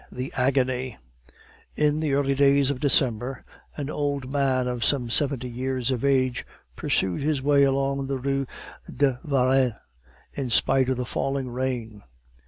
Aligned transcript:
THE 0.11 0.33
AGONY 0.35 0.97
In 1.75 1.99
the 1.99 2.13
early 2.13 2.33
days 2.33 2.71
of 2.71 2.79
December 2.79 3.45
an 3.77 3.87
old 3.87 4.33
man 4.33 4.67
of 4.67 4.83
some 4.83 5.11
seventy 5.11 5.47
years 5.47 5.91
of 5.91 6.03
age 6.03 6.43
pursued 6.75 7.21
his 7.21 7.43
way 7.43 7.61
along 7.61 8.07
the 8.07 8.17
Rue 8.17 8.47
de 8.91 9.19
Varenne, 9.23 9.75
in 10.33 10.49
spite 10.49 10.89
of 10.89 10.97
the 10.97 11.05
falling 11.05 11.51
rain. 11.51 12.01